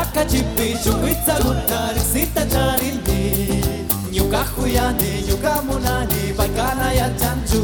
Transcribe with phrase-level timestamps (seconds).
[0.00, 3.64] ndakachipishukwitsa runari zita charini.
[4.12, 7.62] Nyukahuyani nyukamunani bakana ya chanju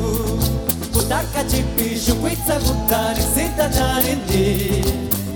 [0.92, 4.84] kudakachipishukwitsa runari zita charini.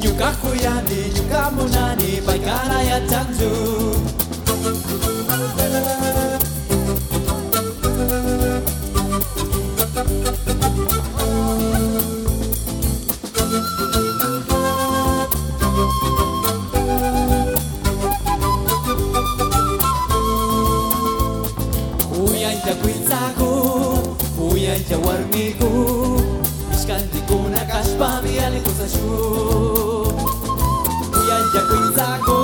[0.03, 3.51] Nyukahuyani nyukamunani bakana ya chanju
[5.33, 6.50] Thank you.
[24.80, 25.70] Uyanja warmiku
[26.74, 29.08] Ishkantikuna kashpami alikusashu
[31.20, 32.39] Uyanja kwitsaku,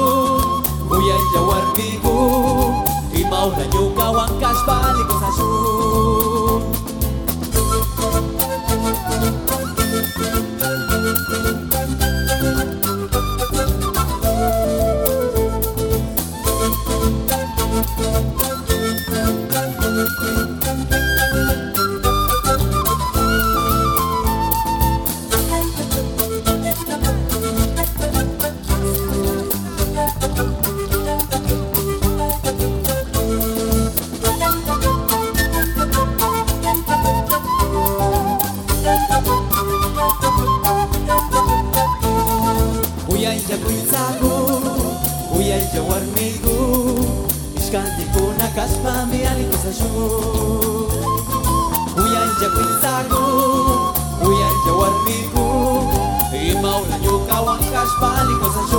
[0.90, 2.14] uyanja warmiku
[3.20, 6.66] Imauna nyuka wankashpa alikusashu
[43.90, 44.34] zago
[45.36, 46.56] Uia ite war migu
[47.56, 49.90] Iskandi puna kaspa mi aliko zazu
[52.02, 53.22] Uia ite kuin zago
[54.26, 55.46] Uia ite o migu
[56.50, 58.75] Ima ula nyuka wan kaspa aliko zazu